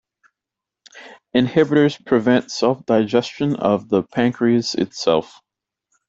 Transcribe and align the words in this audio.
Inhibitors 1.35 2.03
prevent 2.03 2.49
self-digestion 2.51 3.57
of 3.57 3.87
the 3.87 4.01
pancreas 4.01 4.73
itself. 4.73 5.39